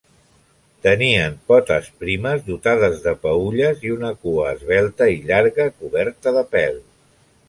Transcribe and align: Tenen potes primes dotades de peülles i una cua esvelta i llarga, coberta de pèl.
Tenen 0.85 1.35
potes 1.51 1.89
primes 2.03 2.41
dotades 2.47 2.97
de 3.03 3.13
peülles 3.25 3.85
i 3.89 3.93
una 3.97 4.09
cua 4.23 4.47
esvelta 4.55 5.09
i 5.17 5.21
llarga, 5.29 5.69
coberta 5.83 6.35
de 6.39 6.45
pèl. 6.57 6.81